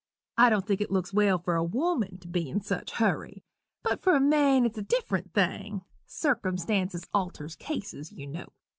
I 0.35 0.49
don't 0.49 0.65
think 0.65 0.81
it 0.81 0.89
looks 0.89 1.13
well 1.13 1.37
for 1.37 1.53
a 1.55 1.63
woman 1.63 2.17
to 2.21 2.27
be 2.27 2.49
in 2.49 2.59
such 2.59 2.93
a 2.93 2.95
hurry 2.95 3.43
but 3.83 4.01
for 4.01 4.15
a 4.15 4.19
man 4.19 4.65
it's 4.65 4.79
a 4.79 4.81
different 4.81 5.31
thing 5.31 5.83
circumstances 6.07 7.05
alters 7.13 7.55
cases, 7.55 8.11
you 8.11 8.25
know. 8.25 8.47